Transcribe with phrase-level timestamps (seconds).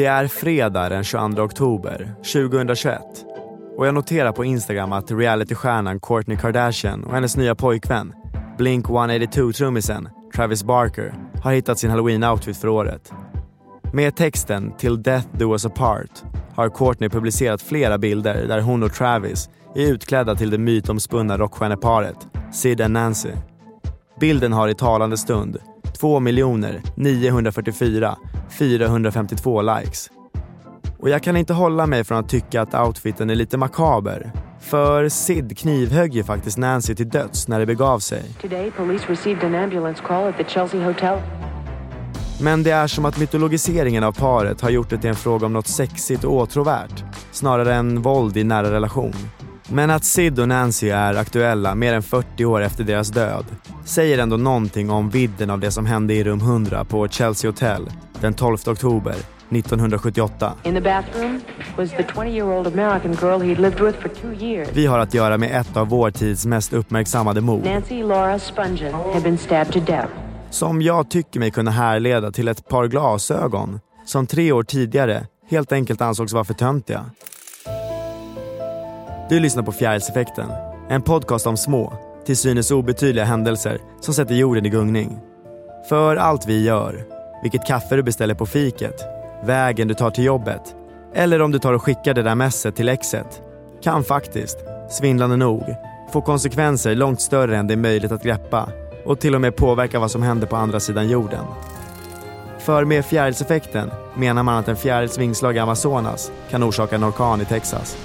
[0.00, 3.00] Det är fredag den 22 oktober 2021
[3.76, 8.12] och jag noterar på Instagram att realitystjärnan Kourtney Kardashian och hennes nya pojkvän
[8.58, 13.12] Blink 182-trummisen Travis Barker har hittat sin halloween-outfit för året.
[13.92, 16.22] Med texten “Till death do us apart”
[16.54, 22.26] har Courtney publicerat flera bilder där hon och Travis är utklädda till det mytomspunna rockstjärneparet
[22.52, 23.32] Sid and Nancy.
[24.20, 25.58] Bilden har i talande stund
[26.00, 28.16] 2 944
[28.58, 30.10] 452 likes.
[30.98, 34.32] Och jag kan inte hålla mig från att tycka att outfiten är lite makaber.
[34.60, 38.22] För Sid knivhögg ju faktiskt Nancy till döds när det begav sig.
[38.40, 41.18] Today, police received an ambulance call at the Chelsea Hotel.
[42.42, 45.52] Men det är som att mytologiseringen av paret har gjort det till en fråga om
[45.52, 49.14] något sexigt och åtråvärt, snarare än våld i nära relation.
[49.68, 53.44] Men att Sid och Nancy är aktuella mer än 40 år efter deras död
[53.84, 57.90] säger ändå någonting om vidden av det som hände i rum 100 på Chelsea Hotel
[58.20, 59.14] den 12 oktober
[59.50, 60.52] 1978.
[60.64, 61.40] In the bathroom
[61.78, 64.68] was the 20-year-old American girl he'd lived with for two years.
[64.72, 68.94] Vi har att göra med ett av vår tids mest uppmärksammade mord Nancy Laura Spungen
[69.12, 70.08] had been stabbed to death.
[70.50, 75.72] som jag tycker mig kunna härleda till ett par glasögon som tre år tidigare helt
[75.72, 77.04] enkelt ansågs vara för töntiga.
[79.28, 80.50] Du lyssnar på Fjärilseffekten,
[80.88, 81.92] en podcast om små,
[82.26, 85.18] till synes obetydliga händelser som sätter jorden i gungning.
[85.88, 87.04] För allt vi gör,
[87.42, 89.04] vilket kaffe du beställer på fiket,
[89.44, 90.74] vägen du tar till jobbet
[91.14, 93.42] eller om du tar och skickar det där messet till exet
[93.82, 94.58] kan faktiskt,
[94.90, 95.64] svindlande nog,
[96.12, 98.68] få konsekvenser långt större än det är möjligt att greppa
[99.04, 101.44] och till och med påverka vad som händer på andra sidan jorden.
[102.58, 107.40] För med fjärilseffekten menar man att en fjärils vingslag i Amazonas kan orsaka en orkan
[107.40, 107.96] i Texas.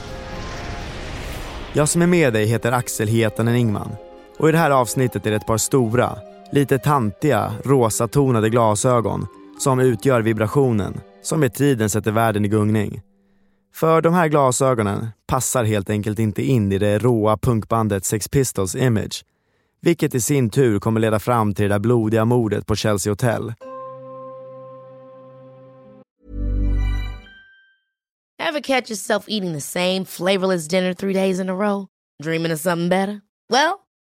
[1.74, 3.96] Jag som är med dig heter Axel Hietanen Ingman
[4.40, 6.18] och i det här avsnittet är det ett par stora,
[6.52, 9.28] lite tantiga, rosatonade glasögon
[9.60, 13.02] som utgör vibrationen som med tiden sätter världen i gungning.
[13.74, 18.76] För de här glasögonen passar helt enkelt inte in i det råa punkbandet Sex Pistols
[18.76, 19.26] image,
[19.82, 23.54] vilket i sin tur kommer leda fram till det där blodiga mordet på Chelsea Hotel.
[28.40, 31.88] Have catch yourself eating the same flavorless dinner three days in a row?
[32.24, 33.22] Dreaming of something better?
[33.50, 33.85] Well,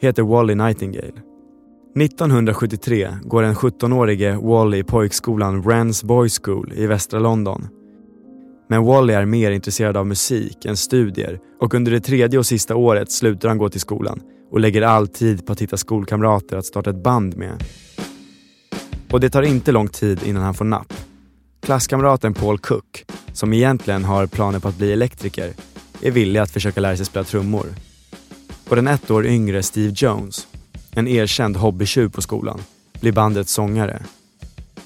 [0.00, 1.12] heter Wally Nightingale.
[2.00, 7.68] 1973 går den 17-årige Wally i pojkskolan Wrens Boys School i västra London.
[8.68, 12.76] Men Wally är mer intresserad av musik än studier och under det tredje och sista
[12.76, 16.66] året slutar han gå till skolan och lägger all tid på att hitta skolkamrater att
[16.66, 17.64] starta ett band med.
[19.10, 20.94] Och det tar inte lång tid innan han får napp.
[21.62, 25.52] Klasskamraten Paul Cook, som egentligen har planer på att bli elektriker,
[26.02, 27.66] är villig att försöka lära sig spela trummor.
[28.68, 30.46] Och den ett år yngre Steve Jones,
[30.90, 32.60] en erkänd hobbytjuv på skolan,
[33.00, 34.02] blir bandets sångare.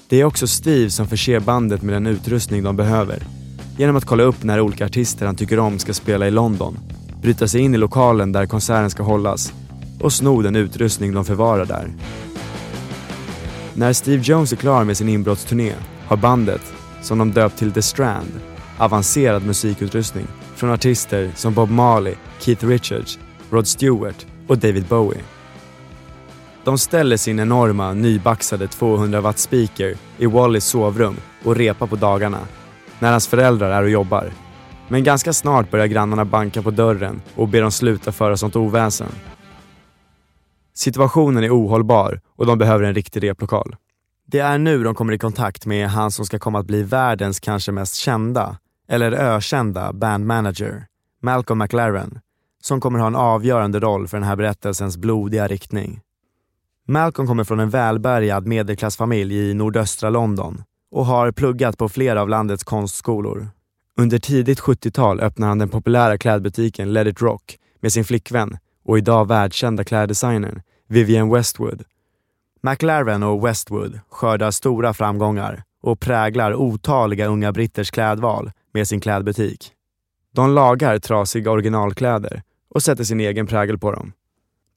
[0.07, 3.23] Det är också Steve som förser bandet med den utrustning de behöver
[3.77, 6.79] genom att kolla upp när olika artister han tycker om ska spela i London,
[7.21, 9.53] bryta sig in i lokalen där konserten ska hållas
[9.99, 11.91] och sno den utrustning de förvarar där.
[13.73, 15.73] När Steve Jones är klar med sin inbrottsturné
[16.05, 18.31] har bandet, som de döpt till The Strand,
[18.77, 23.19] avancerad musikutrustning från artister som Bob Marley, Keith Richards,
[23.53, 25.21] Rod Stewart och David Bowie.
[26.63, 32.39] De ställer sin enorma nybaxade 200 watt speaker i Wallys sovrum och repar på dagarna
[32.99, 34.31] när hans föräldrar är och jobbar.
[34.87, 39.09] Men ganska snart börjar grannarna banka på dörren och be dem sluta föra sånt oväsen.
[40.73, 43.75] Situationen är ohållbar och de behöver en riktig replokal.
[44.27, 47.39] Det är nu de kommer i kontakt med han som ska komma att bli världens
[47.39, 48.57] kanske mest kända,
[48.89, 50.85] eller ökända, bandmanager,
[51.21, 52.19] Malcolm McLaren,
[52.65, 56.01] som kommer ha en avgörande roll för den här berättelsens blodiga riktning.
[56.87, 62.29] Malcolm kommer från en välbärgad medelklassfamilj i nordöstra London och har pluggat på flera av
[62.29, 63.47] landets konstskolor.
[63.97, 68.97] Under tidigt 70-tal öppnar han den populära klädbutiken Let It Rock med sin flickvän och
[68.97, 71.83] idag världskända kläddesignern Vivienne Westwood.
[72.61, 79.71] McLaren och Westwood skördar stora framgångar och präglar otaliga unga britters klädval med sin klädbutik.
[80.33, 82.41] De lagar trasiga originalkläder
[82.73, 84.13] och sätter sin egen prägel på dem.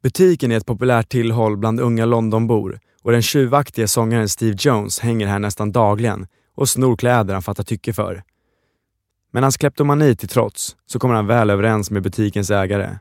[0.03, 5.27] Butiken är ett populärt tillhåll bland unga Londonbor och den tjuvaktige sångaren Steve Jones hänger
[5.27, 8.23] här nästan dagligen och snor kläder han fattar tycke för.
[9.33, 12.99] Men hans kleptomani till trots så kommer han väl överens med butikens ägare.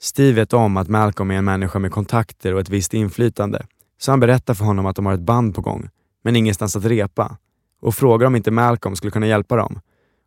[0.00, 3.66] Steve vet om att Malcolm är en människa med kontakter och ett visst inflytande,
[3.98, 5.88] så han berättar för honom att de har ett band på gång,
[6.24, 7.36] men ingenstans att repa
[7.80, 9.80] och frågar om inte Malcolm skulle kunna hjälpa dem.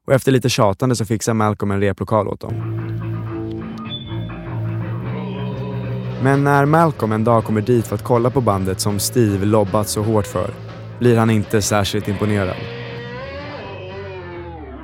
[0.07, 2.86] Och efter lite tjatande så fixar Malcolm en replokal åt dem.
[6.23, 9.89] Men när Malcolm en dag kommer dit för att kolla på bandet som Steve lobbat
[9.89, 10.53] så hårt för
[10.99, 12.55] blir han inte särskilt imponerad.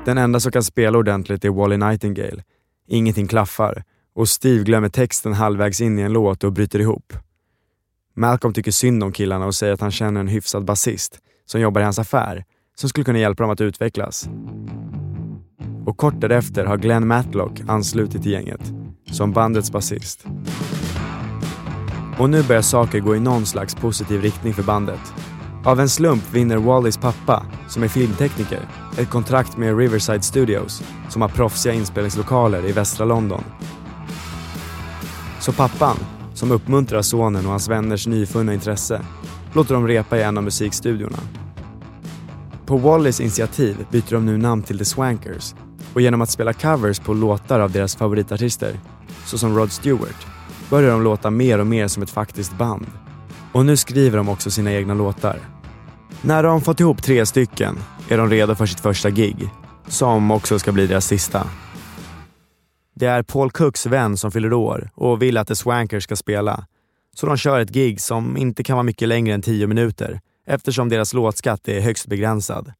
[0.06, 2.44] Den enda som kan spela ordentligt är Wally Nightingale.
[2.88, 3.84] Ingenting klaffar
[4.16, 7.14] och Steve glömmer texten halvvägs in i en låt och bryter ihop.
[8.16, 11.82] Malcolm tycker synd om killarna och säger att han känner en hyfsad basist som jobbar
[11.82, 12.44] i hans affär
[12.76, 14.30] som skulle kunna hjälpa dem att utvecklas.
[15.86, 18.74] Och kort därefter har Glenn Matlock anslutit till gänget
[19.12, 20.26] som bandets basist.
[22.20, 25.14] Och nu börjar saker gå i någon slags positiv riktning för bandet.
[25.66, 28.60] Av en slump vinner Wallys pappa, som är filmtekniker,
[28.98, 33.44] ett kontrakt med Riverside Studios, som har proffsiga inspelningslokaler i västra London.
[35.40, 35.98] Så pappan,
[36.34, 39.02] som uppmuntrar sonen och hans vänners nyfunna intresse,
[39.54, 41.20] låter dem repa i en av musikstudiorna.
[42.66, 45.56] På Wallys initiativ byter de nu namn till The Swankers
[45.94, 48.80] och genom att spela covers på låtar av deras favoritartister,
[49.26, 50.28] såsom Rod Stewart,
[50.70, 52.88] börjar de låta mer och mer som ett faktiskt band.
[53.52, 55.40] Och nu skriver de också sina egna låtar.
[56.22, 57.78] När de fått ihop tre stycken
[58.10, 59.50] är de redo för sitt första gig,
[59.88, 61.48] som också ska bli deras sista.
[62.96, 66.68] Det är Paul Cooks vän som fyller år och vill att The Swankers ska spela.
[67.16, 70.90] Så de kör ett gig som inte kan vara mycket längre än tio minuter eftersom
[70.90, 72.74] deras låtskatt är högst begränsad.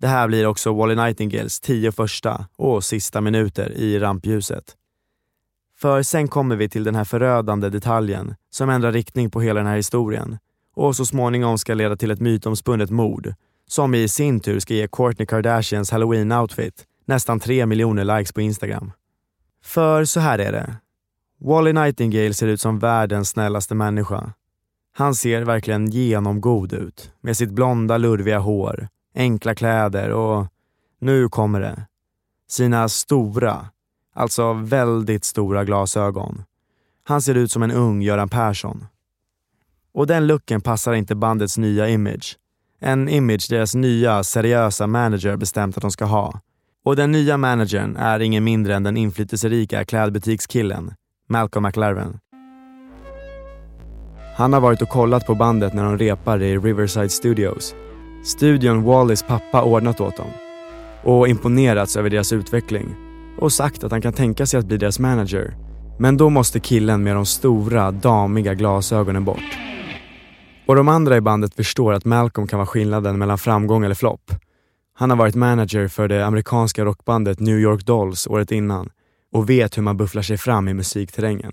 [0.00, 4.64] Det här blir också Wally Nightingales tio första och sista minuter i rampljuset.
[5.82, 9.66] För sen kommer vi till den här förödande detaljen som ändrar riktning på hela den
[9.66, 10.38] här historien
[10.74, 13.34] och så småningom ska leda till ett mytomspunnet mord
[13.68, 16.72] som i sin tur ska ge Kourtney Kardashians halloween-outfit
[17.06, 18.92] nästan 3 miljoner likes på Instagram.
[19.64, 20.76] För så här är det.
[21.40, 24.32] Wally Nightingale ser ut som världens snällaste människa.
[24.96, 30.46] Han ser verkligen genomgod ut med sitt blonda lurviga hår, enkla kläder och,
[31.00, 31.86] nu kommer det,
[32.48, 33.66] sina stora,
[34.14, 36.42] Alltså väldigt stora glasögon.
[37.04, 38.86] Han ser ut som en ung Göran Persson.
[39.94, 42.38] Och den looken passar inte bandets nya image.
[42.80, 46.40] En image deras nya, seriösa manager bestämt att de ska ha.
[46.84, 50.94] Och den nya managern är ingen mindre än den inflytelserika klädbutikskillen,
[51.28, 52.18] Malcolm McLaren.
[54.36, 57.74] Han har varit och kollat på bandet när de repar i Riverside Studios.
[58.24, 60.30] Studion Wallys pappa ordnat åt dem.
[61.02, 63.11] Och imponerats över deras utveckling
[63.42, 65.56] och sagt att han kan tänka sig att bli deras manager.
[65.98, 69.58] Men då måste killen med de stora, damiga glasögonen bort.
[70.66, 74.30] Och de andra i bandet förstår att Malcolm kan vara skillnaden mellan framgång eller flopp.
[74.94, 78.90] Han har varit manager för det amerikanska rockbandet New York Dolls året innan
[79.32, 81.52] och vet hur man bufflar sig fram i musikterrängen.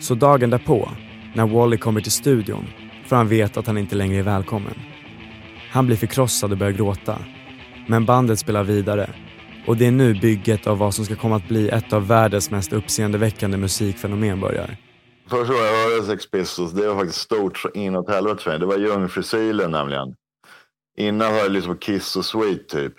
[0.00, 0.88] Så dagen därpå,
[1.34, 2.64] när Wally kommer till studion,
[3.06, 4.74] får han veta att han inte längre är välkommen.
[5.70, 7.18] Han blir förkrossad och börjar gråta.
[7.88, 9.10] Men bandet spelar vidare
[9.66, 12.50] och det är nu bygget av vad som ska komma att bli ett av världens
[12.50, 14.76] mest uppseendeväckande musikfenomen börjar.
[15.30, 18.60] Första gången jag hörde Sex Pistols, det var faktiskt stort så inåt helvete för mig.
[18.60, 20.14] Det var Jungfrusilen nämligen.
[20.98, 22.92] Innan hörde jag liksom Kiss och Sweet typ.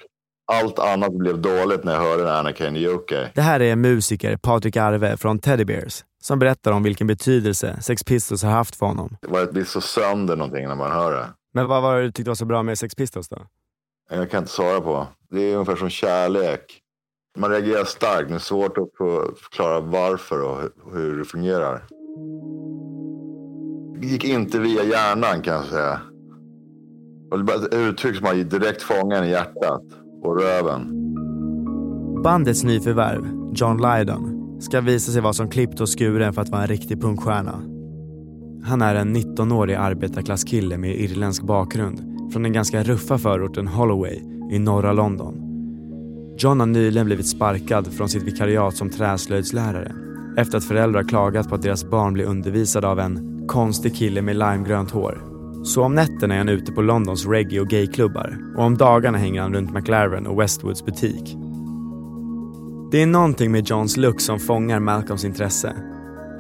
[0.51, 3.11] Allt annat blev dåligt när jag hörde Anna Kane UK.
[3.33, 8.03] Det här är musiker Patrik Arve från Teddy Bears som berättar om vilken betydelse Sex
[8.03, 9.17] Pistols har haft för honom.
[9.21, 11.27] Det var ett blir så sönder någonting när man hör det.
[11.53, 13.37] Men vad var det du tyckte var så bra med Sex Pistols då?
[14.11, 15.07] Eh, jag kan inte svara på.
[15.29, 16.81] Det är ungefär som kärlek.
[17.37, 18.97] Man reagerar starkt, men det är svårt att
[19.39, 21.85] förklara varför och hur det fungerar.
[24.01, 26.01] Det gick inte via hjärnan kan jag säga.
[27.31, 29.81] Och det var ett uttryck som man direkt fångade i hjärtat
[30.23, 30.91] och röven.
[32.23, 36.61] Bandets nyförvärv, John Lydon, ska visa sig vara som klippt och skuren för att vara
[36.61, 37.61] en riktig punkstjärna.
[38.63, 44.59] Han är en 19-årig arbetarklasskille med irländsk bakgrund från den ganska ruffa förorten Holloway i
[44.59, 45.41] norra London.
[46.37, 49.91] John har nyligen blivit sparkad från sitt vikariat som träslöjdslärare
[50.37, 54.35] efter att föräldrar klagat på att deras barn blir undervisade av en konstig kille med
[54.35, 55.21] limegrönt hår.
[55.63, 59.41] Så om nätterna är han ute på Londons reggae och gayklubbar och om dagarna hänger
[59.41, 61.37] han runt McLaren och Westwoods butik.
[62.91, 65.73] Det är någonting med Johns look som fångar Malcolms intresse.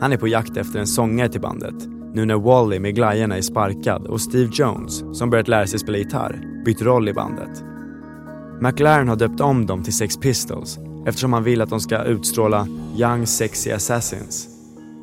[0.01, 3.41] Han är på jakt efter en sångare till bandet nu när Wally med glajjorna är
[3.41, 7.63] sparkad och Steve Jones, som börjat lära sig spela gitarr, bytt roll i bandet.
[8.61, 12.67] McLaren har döpt om dem till Sex Pistols eftersom han vill att de ska utstråla
[12.97, 14.47] “Young Sexy Assassins”.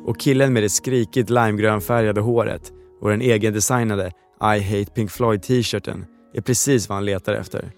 [0.05, 6.05] Och killen med det skrikigt limegrönfärgade håret och den egendesignade I Hate Pink Floyd t-shirten
[6.33, 7.71] är precis vad han letar efter.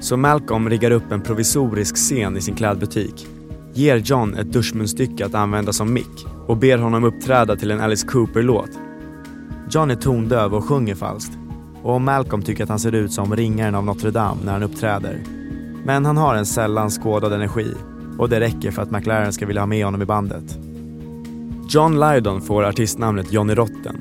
[0.00, 3.26] Så Malcolm riggar upp en provisorisk scen i sin klädbutik,
[3.74, 8.06] ger John ett duschmunstycke att använda som mick och ber honom uppträda till en Alice
[8.06, 8.70] Cooper-låt.
[9.70, 11.38] John är tondöv och sjunger falskt
[11.82, 15.22] och Malcolm tycker att han ser ut som ringaren av Notre Dame när han uppträder.
[15.84, 17.74] Men han har en sällan skådad energi
[18.18, 20.58] och det räcker för att McLaren ska vilja ha med honom i bandet.
[21.68, 23.96] John Lydon får artistnamnet Johnny Rotten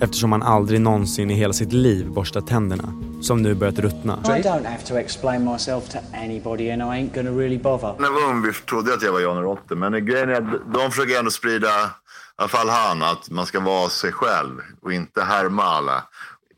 [0.00, 4.18] eftersom han aldrig någonsin i hela sitt liv borstat tänderna som nu börjat ruttna.
[4.24, 7.94] I don't have to explain myself to anybody and I ain't gonna really bother.
[7.98, 10.72] När jag var ung trodde jag att jag var Johnny Rotten, men grejen är att
[10.74, 11.92] de försöker ändå sprida, i
[12.36, 16.04] alla fall han, att man ska vara sig själv och inte härma alla.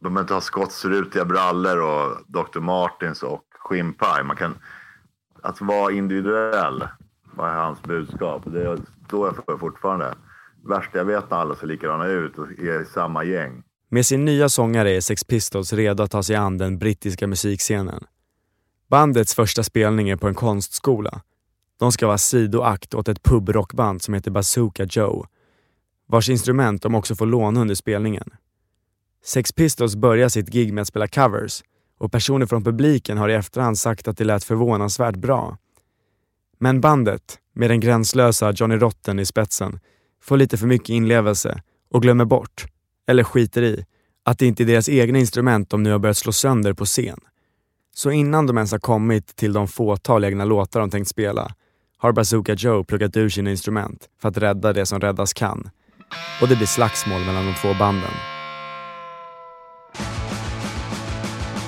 [0.01, 2.61] De behöver inte ha skottsrutiga brallor och Dr.
[2.61, 4.25] Martins och skinnpaj.
[4.25, 4.55] Man kan,
[5.43, 6.89] att vara individuell
[7.37, 8.43] var hans budskap.
[8.45, 10.15] Det står jag för fortfarande.
[10.65, 13.63] Värsta jag vet när alla ser likadana ut och är i samma gäng.
[13.95, 18.05] Med sin nya sångare är Sex Pistols redo att ta sig an den brittiska musikscenen.
[18.89, 21.23] Bandets första spelning är på en konstskola.
[21.79, 25.27] De ska vara sidoakt åt ett pubrockband som heter Bazooka Joe,
[26.07, 28.31] vars instrument de också får låna under spelningen.
[29.25, 31.63] Sex Pistols börjar sitt gig med att spela covers
[31.99, 35.59] och personer från publiken har i efterhand sagt att det lät förvånansvärt bra.
[36.59, 39.81] Men bandet, med den gränslösa Johnny Rotten i spetsen,
[40.23, 42.67] får lite för mycket inlevelse och glömmer bort,
[43.13, 43.85] eller skiter i,
[44.25, 47.19] att det inte är deras egna instrument de nu har börjat slå sönder på scen.
[47.95, 51.55] Så innan de ens har kommit till de fåtal egna låtar de tänkt spela
[52.03, 55.71] har Bazooka Joe pluggat ur sina instrument för att rädda det som räddas kan.
[56.41, 58.11] Och det blir slagsmål mellan de två banden.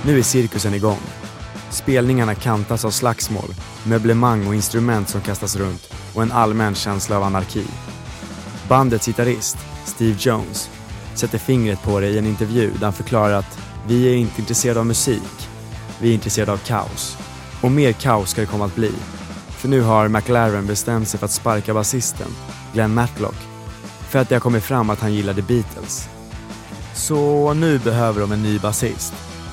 [0.06, 1.00] Nu är cirkusen igång.
[1.70, 3.54] Spelningarna kantas av slagsmål,
[3.86, 7.64] möblemang och instrument som kastas runt och en allmän känsla av anarki.
[8.68, 10.70] Bandets gitarrist, Steve Jones,
[11.18, 14.80] sätter fingret på det i en intervju där han förklarar att vi är inte intresserade
[14.80, 15.48] av musik,
[16.00, 17.16] vi är intresserade av kaos.
[17.62, 18.92] Och mer kaos ska det komma att bli.
[19.48, 22.28] För nu har McLaren bestämt sig för att sparka basisten,
[22.72, 23.36] Glenn Matlock,
[24.08, 26.08] för att det har kommit fram att han gillade Beatles.
[26.94, 29.12] Så nu behöver de en ny basist.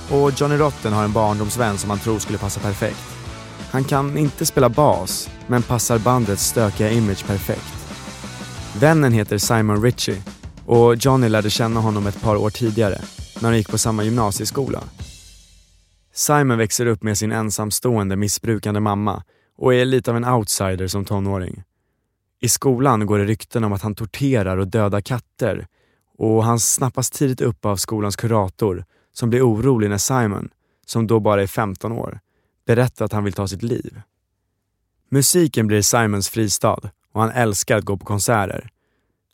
[0.10, 3.04] Och Johnny Rotten har en barndomsvän som han tror skulle passa perfekt.
[3.72, 7.74] Han kan inte spela bas, men passar bandets stökiga image perfekt.
[8.80, 10.22] Vännen heter Simon Ritchie
[10.66, 13.02] och Johnny lärde känna honom ett par år tidigare
[13.42, 14.84] när de gick på samma gymnasieskola.
[16.14, 19.24] Simon växer upp med sin ensamstående missbrukande mamma
[19.58, 21.64] och är lite av en outsider som tonåring.
[22.42, 25.68] I skolan går det rykten om att han torterar och dödar katter
[26.18, 30.50] och han snappas tidigt upp av skolans kurator som blir orolig när Simon,
[30.86, 32.20] som då bara är 15 år,
[32.66, 34.02] berättar att han vill ta sitt liv.
[35.10, 36.80] Musiken blir Simons fristad
[37.12, 38.70] och han älskar att gå på konserter.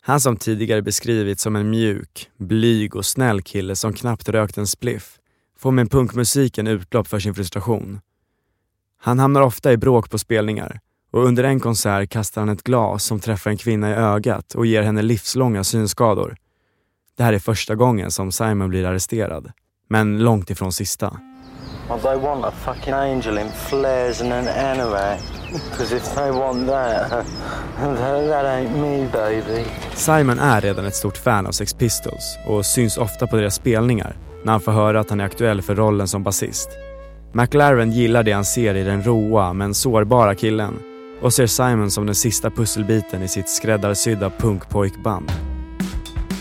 [0.08, 4.66] Han som tidigare beskrivits som en mjuk, blyg och snäll kille som knappt rökt en
[4.66, 5.18] spliff
[5.58, 8.00] får med punkmusiken utlopp för sin frustration.
[9.00, 13.04] Han hamnar ofta i bråk på spelningar och under en konsert kastar han ett glas
[13.04, 16.36] som träffar en kvinna i ögat och ger henne livslånga synskador.
[17.16, 19.52] Det här är första gången som Simon blir arresterad,
[19.88, 21.20] men långt ifrån sista.
[21.88, 25.20] Well, they want a fucking angel in flares and an anorak.
[25.52, 27.10] Because if they want that,
[27.80, 29.64] that, that ain't me baby.
[29.94, 34.16] Simon är redan ett stort fan av Sex Pistols och syns ofta på deras spelningar
[34.44, 36.68] när han får höra att han är aktuell för rollen som basist.
[37.32, 40.78] McLaren gillar det han ser i den roa men sårbara killen
[41.22, 45.32] och ser Simon som den sista pusselbiten i sitt skräddarsydda punkpojkband.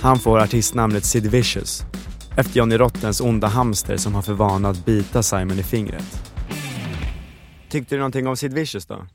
[0.02, 1.86] Han får artistnamnet Sid Vicious
[2.38, 6.34] efter Johnny Rottens onda hamster som har för vana att bita Simon i fingret.
[7.70, 9.08] Tyckte du någonting om Sid Vicious då?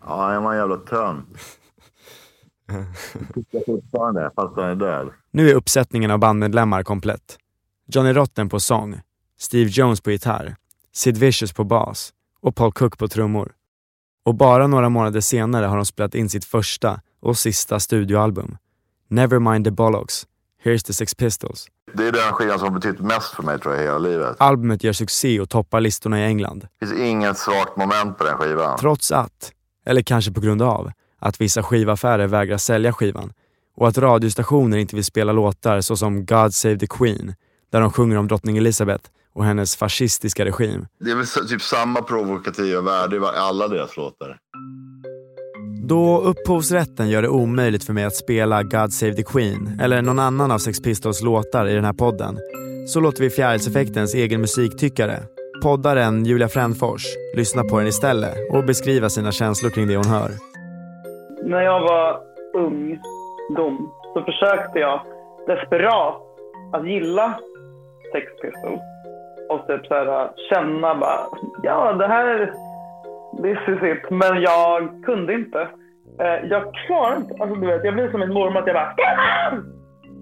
[0.00, 1.38] Ja, han var en jävla tönt.
[3.34, 5.08] Tycker fortfarande, fast han är död.
[5.30, 7.38] Nu är uppsättningen av bandmedlemmar komplett.
[7.86, 9.00] Johnny Rotten på sång,
[9.38, 10.56] Steve Jones på gitarr,
[10.92, 13.52] Sid Vicious på bas och Paul Cook på trummor.
[14.24, 18.56] Och bara några månader senare har de spelat in sitt första och sista studioalbum.
[19.08, 20.26] Nevermind the Bollocks,
[20.64, 21.66] Here's the Sex Pistols.
[21.92, 24.36] Det är den skivan som betytt mest för mig tror jag hela livet.
[24.38, 26.68] Albumet gör succé och toppar listorna i England.
[26.80, 28.78] Det finns inget svagt moment på den skivan.
[28.78, 29.52] Trots att,
[29.86, 33.32] eller kanske på grund av, att vissa skivaffärer vägrar sälja skivan
[33.76, 37.34] och att radiostationer inte vill spela låtar såsom God Save the Queen,
[37.72, 40.86] där de sjunger om drottning Elizabeth och hennes fascistiska regim.
[41.00, 44.38] Det är väl typ samma provokativa värde i alla deras låtar.
[45.88, 50.18] Då upphovsrätten gör det omöjligt för mig att spela God Save the Queen eller någon
[50.18, 52.38] annan av Sex Pistols låtar i den här podden
[52.86, 55.18] så låter vi Fjärilseffektens egen musiktyckare,
[55.62, 57.02] poddaren Julia Frändfors,
[57.36, 60.30] lyssna på den istället och beskriva sina känslor kring det hon hör.
[61.44, 62.20] När jag var
[62.54, 62.98] ung,
[63.56, 65.00] dum, så försökte jag
[65.46, 66.14] desperat
[66.72, 67.38] att gilla
[68.12, 68.80] Sex Pistols.
[69.48, 71.20] Och typ så här, känna bara,
[71.62, 72.52] ja det här,
[73.42, 74.10] this is it.
[74.10, 75.68] Men jag kunde inte.
[76.20, 78.94] Eh, jag klarar inte, alltså du vet, jag blir som en mormor att jag bara,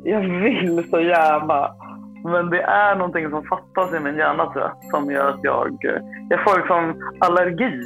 [0.04, 1.74] Jag vill så gärna.
[2.24, 5.84] Men det är någonting som fattas i min hjärna tror jag, som gör att jag,
[5.84, 7.80] eh, jag får liksom allergi.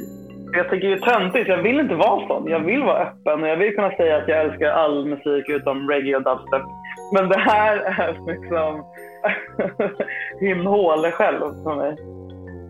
[0.53, 2.47] Jag tycker det är töntigt, jag vill inte vara sån.
[2.47, 5.89] Jag vill vara öppen och jag vill kunna säga att jag älskar all musik utom
[5.89, 6.61] reggae och dubstep.
[7.13, 8.85] Men det här är liksom
[10.39, 11.95] himnhåle själv för mig.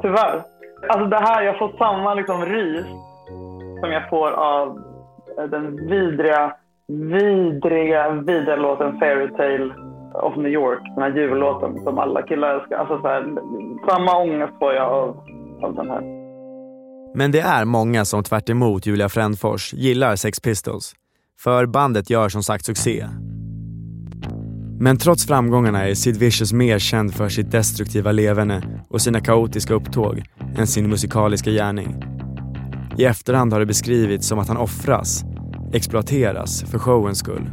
[0.01, 0.41] Tyvärr.
[0.87, 2.85] Alltså det här, jag får samma liksom rys
[3.79, 4.67] som jag får av
[5.37, 6.55] eh, den vidriga,
[6.87, 9.73] vidriga, vidriga låten Fairy Tale
[10.13, 10.81] of New York.
[10.95, 12.77] Den här jullåten som alla killar älskar.
[12.77, 13.21] Alltså så här,
[13.89, 15.09] samma ångest får jag av,
[15.61, 16.01] av den här.
[17.15, 20.93] Men det är många som tvärt emot Julia Frändfors gillar Sex Pistols.
[21.39, 23.05] För bandet gör som sagt succé.
[24.81, 29.73] Men trots framgångarna är Sid Vicious mer känd för sitt destruktiva leverne och sina kaotiska
[29.73, 30.23] upptåg
[30.57, 32.03] än sin musikaliska gärning.
[32.97, 35.23] I efterhand har det beskrivits som att han offras,
[35.73, 37.49] exploateras för showens skull.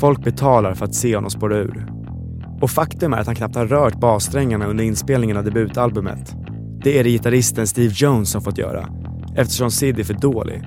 [0.00, 1.86] Folk betalar för att se honom spåra ur.
[2.60, 6.34] Och faktum är att han knappt har rört bassträngarna under inspelningen av debutalbumet.
[6.84, 8.88] Det är det gitarristen Steve Jones som fått göra
[9.36, 10.62] eftersom Sid är för dålig,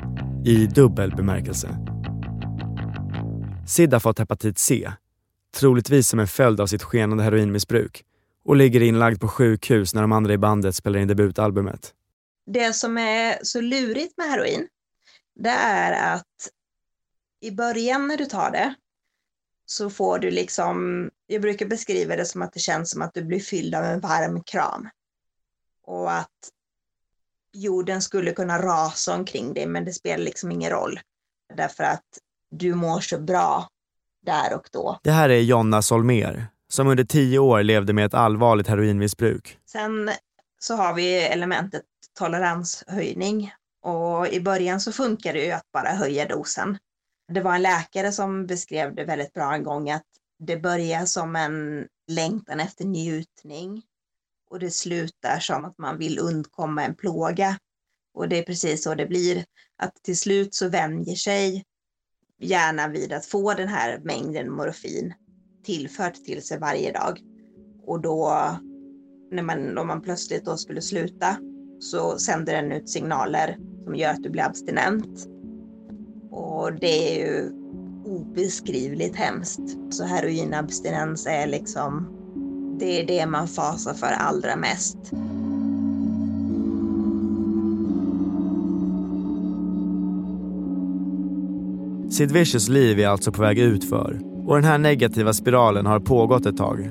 [0.45, 1.69] i dubbel bemärkelse.
[3.65, 4.91] Sid har fått hepatit C,
[5.57, 8.05] troligtvis som en följd av sitt skenande heroinmissbruk
[8.45, 11.93] och ligger inlagd på sjukhus när de andra i bandet spelar in debutalbumet.
[12.45, 14.67] Det som är så lurigt med heroin,
[15.35, 16.49] det är att
[17.41, 18.75] i början när du tar det
[19.65, 23.23] så får du liksom, jag brukar beskriva det som att det känns som att du
[23.23, 24.89] blir fylld av en varm kram.
[25.83, 26.51] Och att
[27.53, 30.99] jorden skulle kunna rasa omkring dig men det spelar liksom ingen roll.
[31.55, 32.05] Därför att
[32.51, 33.67] du mår så bra
[34.27, 34.99] där och då.
[35.03, 39.59] Det här är Jonna Solmer som under tio år levde med ett allvarligt heroinmissbruk.
[39.65, 40.11] Sen
[40.59, 41.83] så har vi elementet
[42.19, 43.51] toleranshöjning
[43.83, 46.77] och i början så funkar det ju att bara höja dosen.
[47.33, 50.05] Det var en läkare som beskrev det väldigt bra en gång att
[50.39, 53.83] det börjar som en längtan efter njutning
[54.49, 57.57] och det slutar som att man vill undkomma en plåga.
[58.13, 59.45] Och det är precis så det blir,
[59.77, 61.65] att till slut så vänjer sig
[62.39, 65.13] hjärnan vid att få den här mängden morfin
[65.65, 67.19] tillfört till sig varje dag.
[67.85, 68.31] Och då,
[69.31, 71.37] när man, om man plötsligt då skulle sluta,
[71.79, 75.27] så sänder den ut signaler som gör att du blir abstinent.
[76.31, 77.51] Och det är ju
[78.05, 79.61] obeskrivligt hemskt.
[79.89, 82.07] Så heroinabstinens är liksom,
[82.79, 84.97] det är det man fasar för allra mest.
[92.17, 96.45] Sid Vicious liv är alltså på väg utför och den här negativa spiralen har pågått
[96.45, 96.89] ett tag.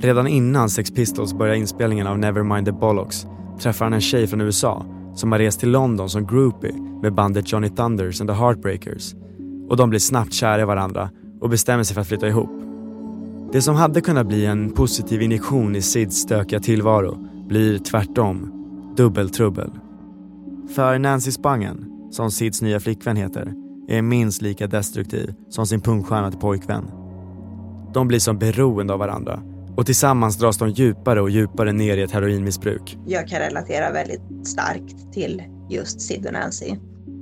[0.00, 3.26] Redan innan Sex Pistols börjar inspelningen av Nevermind the Bollocks
[3.60, 7.52] träffar han en tjej från USA som har rest till London som groupie med bandet
[7.52, 9.14] Johnny Thunders and the Heartbreakers.
[9.68, 11.10] Och de blir snabbt kära i varandra
[11.40, 12.62] och bestämmer sig för att flytta ihop.
[13.52, 18.52] Det som hade kunnat bli en positiv injektion i Sids stökiga tillvaro blir tvärtom
[18.96, 19.70] dubbeltrubbel.
[20.74, 26.30] För Nancy Spangen, som Sids nya flickvän heter, är minst lika destruktiv som sin pungstjärna
[26.30, 26.90] till pojkvän.
[27.94, 29.42] De blir som beroende av varandra
[29.76, 32.98] och tillsammans dras de djupare och djupare ner i ett heroinmissbruk.
[33.06, 36.74] Jag kan relatera väldigt starkt till just Sid och Nancy.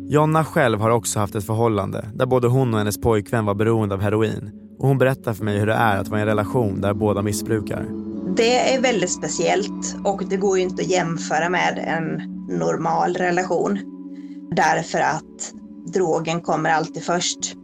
[0.08, 3.94] Jonna själv har också haft ett förhållande där både hon och hennes pojkvän var beroende
[3.94, 4.50] av heroin.
[4.78, 7.22] Och hon berättar för mig hur det är att vara i en relation där båda
[7.22, 7.86] missbrukar.
[8.36, 12.22] Det är väldigt speciellt och det går ju inte att jämföra med en
[12.58, 13.78] normal relation.
[14.56, 15.52] Därför att
[15.86, 17.56] drogen kommer alltid först.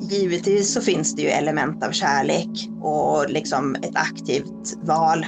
[0.00, 5.26] Givetvis så finns det ju element av kärlek och liksom ett aktivt val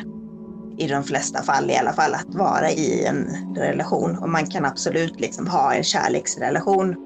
[0.79, 4.65] i de flesta fall i alla fall att vara i en relation och man kan
[4.65, 6.97] absolut liksom ha en kärleksrelation.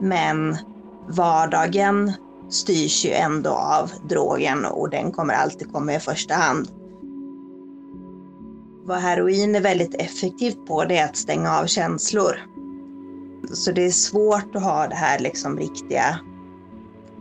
[0.00, 0.56] Men
[1.08, 2.12] vardagen
[2.50, 6.68] styrs ju ändå av drogen och den kommer alltid komma i första hand.
[8.84, 12.55] Vad heroin är väldigt effektivt på det är att stänga av känslor.
[13.52, 16.18] Så det är svårt att ha det här liksom riktiga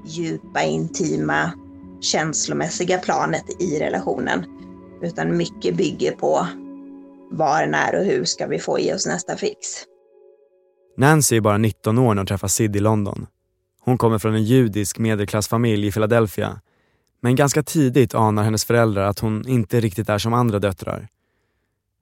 [0.06, 1.52] djupa, intima,
[2.02, 4.46] känslomässiga planet i relationen.
[5.02, 6.48] Utan mycket bygger på
[7.32, 9.58] var, när och hur ska vi få i oss nästa fix.
[10.98, 13.28] Nancy är bara 19 år när hon träffar Sid i London.
[13.82, 16.62] Hon kommer från en judisk medelklassfamilj i Philadelphia.
[17.22, 21.08] Men ganska tidigt anar hennes föräldrar att hon inte riktigt är som andra döttrar.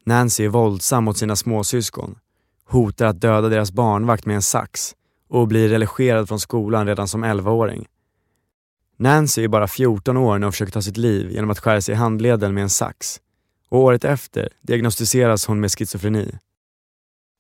[0.06, 2.16] Nancy är våldsam mot sina småsyskon,
[2.66, 4.96] hotar att döda deras barnvakt med en sax
[5.30, 7.88] och blir relegerad från skolan redan som 11-åring.
[8.98, 11.94] Nancy är bara 14 år när hon försöker ta sitt liv genom att skära sig
[11.94, 13.20] i handleden med en sax.
[13.70, 16.40] Och året efter diagnostiseras hon med schizofreni.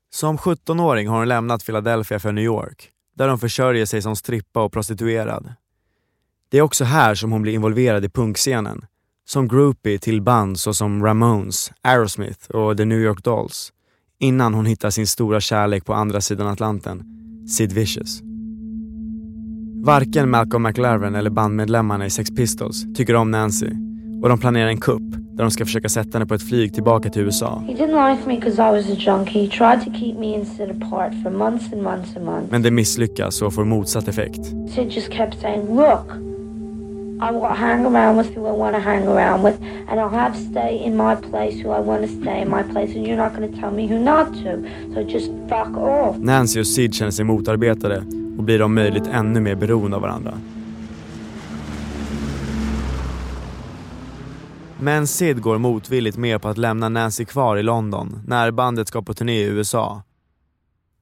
[0.09, 4.63] Som 17-åring har hon lämnat Philadelphia för New York, där hon försörjer sig som strippa
[4.63, 5.53] och prostituerad.
[6.49, 8.85] Det är också här som hon blir involverad i punkscenen,
[9.25, 13.73] som groupie till band såsom Ramones, Aerosmith och The New York Dolls,
[14.23, 17.03] innan hon hittar sin stora kärlek på andra sidan Atlanten,
[17.47, 18.21] Sid Vicious.
[19.83, 23.69] Varken Malcolm McLaren eller bandmedlemmarna i Sex Pistols tycker om Nancy
[24.21, 27.09] och de planerar en kupp där de ska försöka sätta henne på ett flyg tillbaka
[27.09, 27.63] till USA.
[32.49, 34.45] Men det misslyckas och får motsatt effekt.
[34.45, 36.32] Sid just kept saying, look,
[37.19, 40.35] i will hang around with who I want to hang around with, and I'll have
[40.35, 43.35] stay in my place who I want to stay in my place, and you're not
[43.35, 44.63] going to tell me who not to.
[44.93, 46.17] So just fuck off.
[46.17, 47.97] Nancy och Sid känner sig motarbetade
[48.37, 50.33] och blir om möjligt ännu mer beroende av varandra.
[54.79, 59.01] Men Sid går motvilligt med på att lämna Nancy kvar i London när bandet ska
[59.01, 60.01] på turné i USA.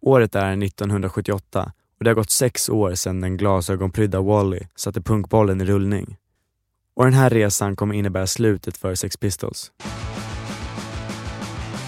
[0.01, 1.71] Året är 1978
[2.01, 6.17] och det har gått sex år sedan den glasögonprydda Wally satte punkbollen i rullning.
[6.95, 9.71] Och den här resan kommer innebära slutet för Sex Pistols.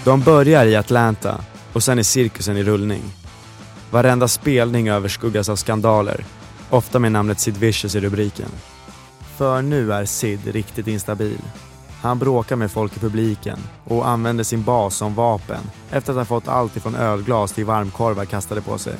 [0.04, 3.02] De börjar i Atlanta och sen är cirkusen i rullning.
[3.90, 6.24] Varenda spelning överskuggas av skandaler,
[6.70, 8.48] ofta med namnet Sid Vicious i rubriken.
[9.36, 11.42] För nu är Sid riktigt instabil.
[12.00, 16.24] Han bråkar med folk i publiken och använder sin bas som vapen efter att ha
[16.24, 18.94] fått allt ifrån ölglas till varmkorvar kastade på sig.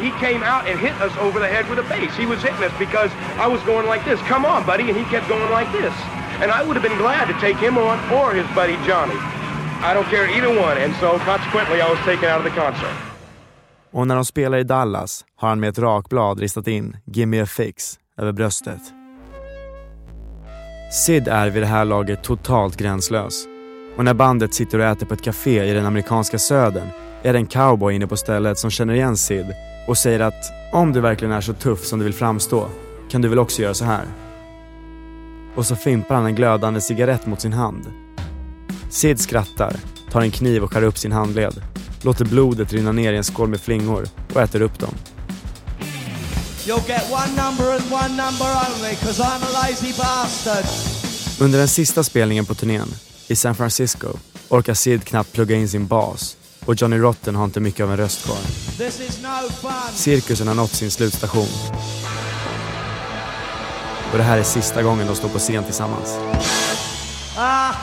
[0.00, 2.14] He came out and hit us over the head with a base.
[2.16, 4.20] He was hitting us because I was going like this.
[4.32, 4.88] Come on, buddy.
[4.88, 5.94] And he kept going like this.
[6.42, 9.18] And I would have been glad to take him on or his buddy Johnny.
[9.88, 10.76] I don't care either one.
[10.84, 12.96] And so consequently I was taken out of the concert.
[13.92, 17.46] Och när de spelar i Dallas har han med ett rakblad ristat in “Gimme a
[17.46, 18.80] fix” över bröstet.
[20.92, 23.46] Sid är vid det här laget totalt gränslös.
[23.96, 26.88] Och när bandet sitter och äter på ett café i den amerikanska södern
[27.22, 29.46] är det en cowboy inne på stället som känner igen Sid
[29.86, 32.68] och säger att om du verkligen är så tuff som du vill framstå
[33.10, 34.04] kan du väl också göra så här.
[35.54, 37.86] Och så fimpar han en glödande cigarett mot sin hand.
[38.90, 39.76] Sid skrattar,
[40.10, 41.62] tar en kniv och skär upp sin handled,
[42.02, 44.94] låter blodet rinna ner i en skål med flingor och äter upp dem.
[48.74, 48.96] Only.
[51.40, 52.88] Under den sista spelningen på turnén,
[53.28, 54.08] i San Francisco,
[54.48, 57.96] orkar Sid knappt plugga in sin bas och Johnny Rotten har inte mycket av en
[57.96, 58.36] röst kvar.
[59.22, 59.28] No.
[59.92, 61.46] Cirkusen har nått sin slutstation.
[64.12, 66.18] Och det här är sista gången de står på scen tillsammans.
[67.36, 67.72] Ah.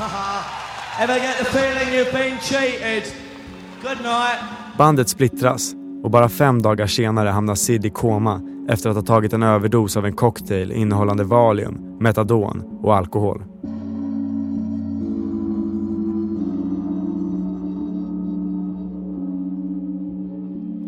[4.78, 9.34] Bandet splittras och bara fem dagar senare hamnar Sid i koma efter att ha tagit
[9.34, 13.44] en överdos av en cocktail innehållande valium, metadon och alkohol.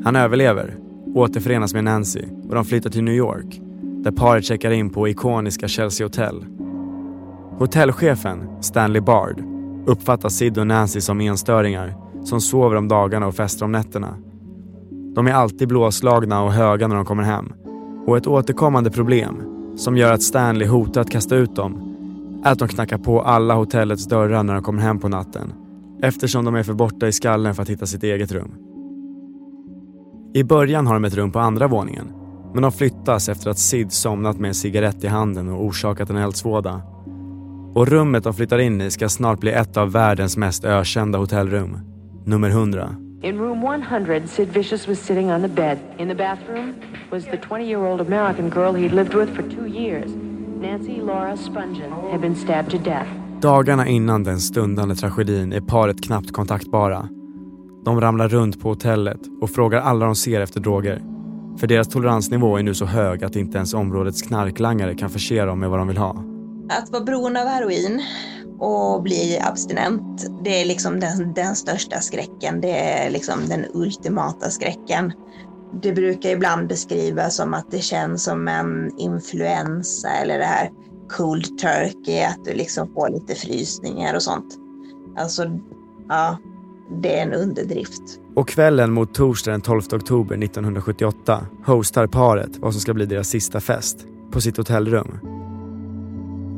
[0.04, 0.78] Han överlever,
[1.16, 3.62] återförenas med Nancy och de flyttar till New York
[4.04, 6.46] där paret checkar in på ikoniska Chelsea Hotel.
[7.58, 9.44] Hotellchefen, Stanley Bard,
[9.86, 14.16] uppfattar Sid och Nancy som enstöringar som sover om dagarna och festar om nätterna.
[15.16, 17.54] De är alltid blåslagna och höga när de kommer hem.
[18.08, 19.42] Och ett återkommande problem,
[19.78, 21.88] som gör att Stanley hotar att kasta ut dem,
[22.46, 25.54] är att de knackar på alla hotellets dörrar när de kommer hem på natten
[26.02, 28.71] eftersom de är för borta i skallen för att hitta sitt eget rum.
[30.34, 32.14] I början har de ett rum på andra våningen
[32.54, 36.18] men de flyttas efter att Sid somnat med en cigarett i handen och orsakat en
[36.18, 36.82] eldsvåda.
[37.76, 41.78] Och rummet de flyttar in i ska snart bli ett av världens mest ökända hotellrum.
[42.26, 42.96] Nummer 100.
[43.24, 45.78] In room 100, Sid Vicious was sitting on the bed.
[45.98, 46.74] In the bathroom
[47.12, 50.12] was the 20-year-old American girl he'd lived with for two years.
[50.62, 53.10] Nancy Laura Spungen had been stabbed to death.
[53.42, 57.10] Dagarna innan den stundande tragedin är paret knappt kontaktbara.
[57.84, 61.02] De ramlar runt på hotellet och frågar alla de ser efter droger.
[61.58, 65.60] För deras toleransnivå är nu så hög att inte ens områdets knarklangare kan förse dem
[65.60, 66.24] med vad de vill ha.
[66.70, 68.02] Att vara beroende av heroin
[68.60, 72.62] och bli abstinent, det är liksom den, den största skräcken.
[72.62, 75.14] Det är liksom den ultimata skräcken.
[75.82, 80.70] Det brukar ibland beskrivas som att det känns som en influensa eller det här
[81.10, 84.58] cold turkey, att du liksom får lite frysningar och sånt.
[85.18, 85.46] Alltså,
[86.10, 86.38] ja,
[86.92, 88.02] det är en underdrift.
[88.36, 93.28] Och kvällen mot torsdag den 12 oktober 1978 hostar paret vad som ska bli deras
[93.28, 95.20] sista fest på sitt hotellrum.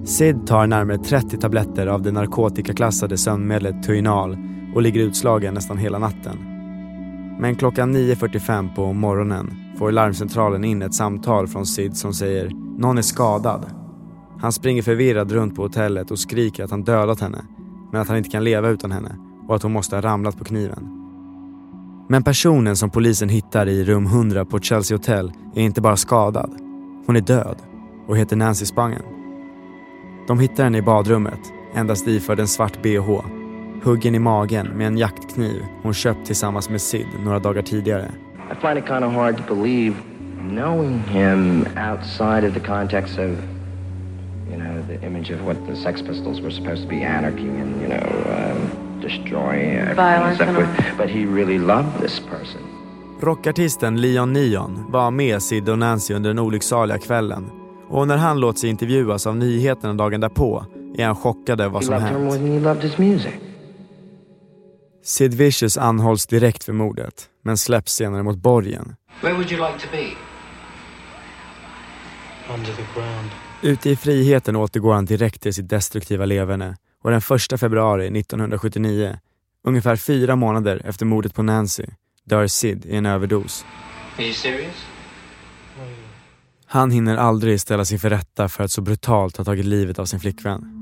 [0.06, 4.38] Sid tar närmare 30 tabletter av det narkotikaklassade sömnmedlet Tuinal
[4.76, 6.38] och ligger utslagen nästan hela natten.
[7.39, 12.98] Men klockan 9.45 på morgonen får larmcentralen in ett samtal från Sid som säger “Någon
[12.98, 13.65] är skadad”.
[14.39, 17.46] Han springer förvirrad runt på hotellet och skriker att han dödat henne
[17.91, 19.15] men att han inte kan leva utan henne
[19.47, 20.99] och att hon måste ha ramlat på kniven.
[22.10, 26.51] Men personen som polisen hittar i rum 100 på Chelsea Hotel är inte bara skadad.
[27.06, 27.58] Hon är död
[28.08, 29.01] och heter Nancy Spangen.
[30.27, 31.39] De hittar henne i badrummet,
[31.75, 33.21] endast iförd en svart bh,
[33.84, 38.12] huggen i magen med en jaktkniv hon köpt tillsammans med Sid några dagar tidigare.
[38.51, 39.95] I find it kind of hard to believe,
[40.41, 43.29] knowing him outside of the context of,
[44.51, 47.82] you know, the image of what the Sex Pistols were supposed to be, anarchy and,
[47.82, 50.98] you know, um, destroy everything and forth.
[50.98, 52.62] But he really loved this person.
[53.22, 57.50] Rockartisten Leon Neon var med Sid och Nancy under den olycksaliga kvällen
[57.89, 60.66] och när han låter sig intervjuas av nyheterna dagen därpå
[60.98, 62.42] är han chockad över vad He som loved her more hänt.
[62.42, 63.34] than he loved his music.
[65.04, 68.96] Sid Vicious anhålls direkt för mordet men släpps senare mot borgen.
[69.22, 70.06] Where would you like to be?
[72.54, 73.30] Under the ground.
[73.62, 77.22] Ute i friheten återgår han direkt till sitt destruktiva leverne och den
[77.54, 79.18] 1 februari 1979,
[79.68, 81.86] ungefär fyra månader efter mordet på Nancy,
[82.24, 83.66] dör Sid i en överdos.
[84.18, 84.86] Are you serious?
[86.66, 90.20] Han hinner aldrig ställas inför rätta för att så brutalt ha tagit livet av sin
[90.20, 90.80] flickvän.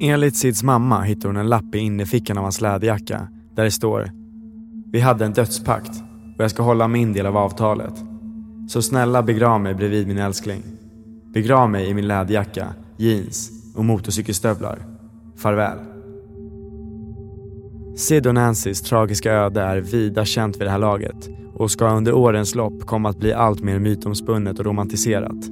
[0.00, 4.10] Enligt Sids mamma hittar hon en lapp i innerfickan av hans läderjacka där det står
[4.92, 6.02] Vi hade en dödspakt
[6.38, 7.94] och jag ska hålla min del av avtalet.
[8.68, 10.62] Så snälla begrav mig bredvid min älskling.
[11.34, 14.78] Begrav mig i min läderjacka, jeans och motorcykelstövlar.
[15.36, 15.78] Farväl.
[17.96, 22.12] Sid och Nancys tragiska öde är vida känt vid det här laget och ska under
[22.12, 25.50] årens lopp komma att bli allt mer mytomspunnet och romantiserat.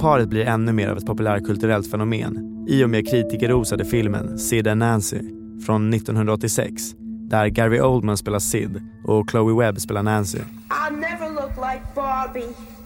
[0.00, 4.78] Paret blir ännu mer av ett populärkulturellt fenomen i och med kritikerrosade filmen Sid and
[4.78, 5.20] Nancy
[5.66, 6.82] från 1986
[7.30, 10.38] där Gary Oldman spelar Sid och Chloe Webb spelar Nancy.
[10.38, 12.79] I'll never look like Barbie.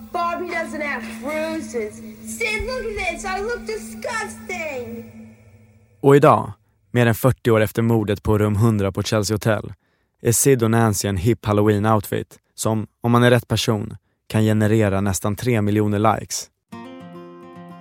[0.45, 1.95] Barbie doesn't have bruises.
[2.39, 3.25] Sid, look at this.
[3.25, 5.11] I look disgusting.
[6.01, 6.53] Och idag,
[6.91, 9.73] mer än 40 år efter mordet på rum 100 på Chelsea Hotel,
[10.23, 15.01] är Sid och Nancy en hip halloween-outfit som, om man är rätt person, kan generera
[15.01, 16.51] nästan 3 miljoner likes.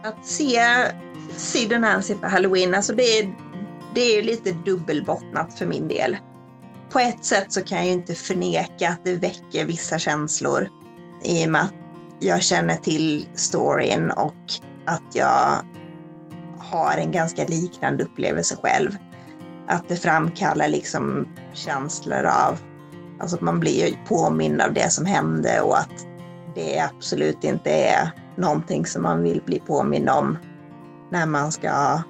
[0.04, 0.62] Att se
[1.36, 3.36] Sid och Nancy på halloween, alltså det är,
[3.96, 6.18] det är ju lite dubbelbottnat för min del.
[6.92, 10.68] På ett sätt så kan jag ju inte förneka att det väcker vissa känslor
[11.24, 11.83] i och med att
[12.20, 14.36] jag känner till storyn och
[14.86, 15.58] att jag
[16.58, 18.92] har en ganska liknande upplevelse själv.
[19.68, 22.60] Att det framkallar liksom känslor av,
[23.20, 26.06] alltså att man blir ju påmind av det som hände och att
[26.56, 30.38] det absolut inte är någonting som man vill bli påmind om
[31.12, 32.02] när man ska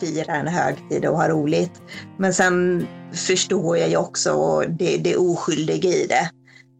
[0.00, 1.82] fira en högtid och ha roligt.
[2.18, 6.30] Men sen förstår jag ju också det, det oskyldiga i det.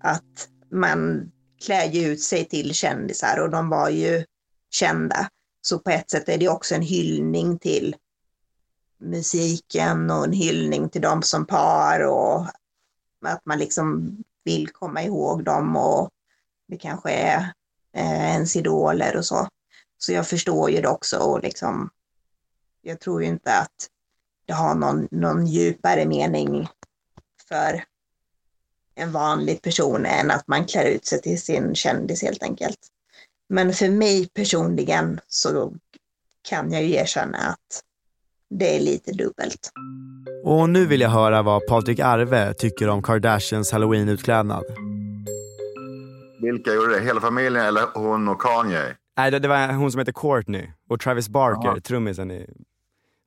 [0.03, 4.25] Att man klär ju ut sig till kändisar och de var ju
[4.70, 5.29] kända.
[5.62, 7.96] Så på ett sätt är det också en hyllning till
[8.99, 12.46] musiken och en hyllning till dem som par och
[13.25, 16.11] att man liksom vill komma ihåg dem och
[16.68, 17.53] det kanske är
[17.96, 19.49] eh, ens idoler och så.
[19.99, 21.90] Så jag förstår ju det också och liksom
[22.83, 23.88] Jag tror ju inte att
[24.44, 26.68] det har någon, någon djupare mening
[27.49, 27.85] för
[29.01, 32.79] en vanlig person än att man klär ut sig till sin kändis helt enkelt.
[33.49, 35.73] Men för mig personligen så
[36.49, 37.83] kan jag ju erkänna att
[38.51, 39.71] det är lite dubbelt.
[40.45, 44.65] Och nu vill jag höra vad Patrik Arve tycker om Kardashians halloween-utklädnad.
[46.43, 47.01] Vilka gjorde det?
[47.01, 48.97] Hela familjen eller hon och Kanye?
[49.17, 51.81] Nej, det, det var hon som heter Courtney och Travis Barker, Jaha.
[51.81, 52.47] trummisen i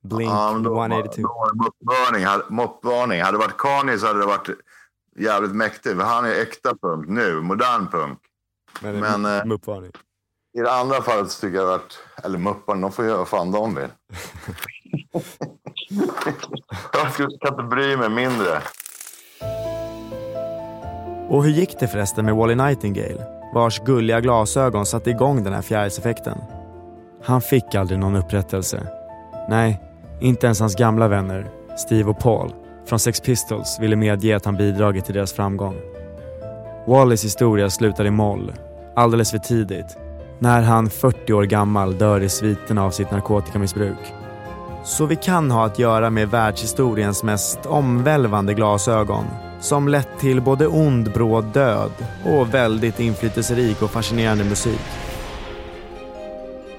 [0.02, 1.22] Blink Ja, då, 182.
[1.22, 2.24] Då var det moppvarning.
[2.24, 3.22] Hade, moppvarning.
[3.22, 4.48] Hade det varit Kanye så hade det varit
[5.18, 5.96] jävligt mäktigt.
[5.96, 8.18] För han är äkta punk nu, modern punk.
[8.80, 9.92] Men, Men, eh, muppvarning.
[10.58, 13.52] I det andra fallet så tycker jag att, eller mupparna, de får göra vad fan
[13.52, 13.88] de vill.
[16.92, 18.62] jag skulle- kan inte bry mig mindre.
[21.28, 25.62] Och hur gick det förresten med Wally Nightingale, vars gulliga glasögon satte igång den här
[25.62, 26.38] fjärilseffekten?
[27.24, 28.86] Han fick aldrig någon upprättelse.
[29.48, 29.80] Nej,
[30.20, 32.52] inte ens hans gamla vänner, Steve och Paul,
[32.86, 35.76] från Sex Pistols ville medge att han bidragit till deras framgång.
[36.86, 38.52] Wallys historia slutar i moll,
[38.96, 39.96] alldeles för tidigt,
[40.38, 44.14] när han 40 år gammal dör i sviterna av sitt narkotikamissbruk.
[44.84, 49.24] Så vi kan ha att göra med världshistoriens mest omvälvande glasögon
[49.60, 51.90] som lett till både ond bråd död
[52.24, 55.03] och väldigt inflytelserik och fascinerande musik.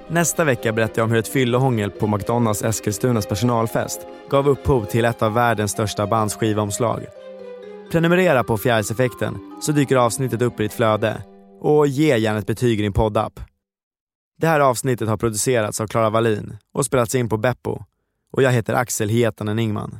[0.10, 5.06] Nästa vecka berättar jag om hur ett fyllohångel på McDonalds Eskilstunas personalfest gav upphov till
[5.06, 7.06] ett av världens största bands skivomslag.
[7.92, 11.24] Prenumerera på Fjärilseffekten så dyker avsnittet upp i ditt flöde
[11.62, 13.40] och ge gärna ett betyg i din poddapp.
[14.38, 17.80] Det här avsnittet har producerats av Klara Wallin och spelats in på Beppo
[18.34, 20.00] och jag heter Axel Hietanen Ingman.